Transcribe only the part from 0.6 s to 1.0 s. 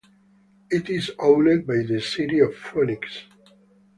It